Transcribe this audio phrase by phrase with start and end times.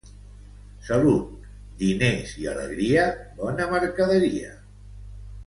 [0.87, 1.43] Salut,
[1.81, 3.05] diners i alegria,
[3.43, 4.53] bona mercaderia.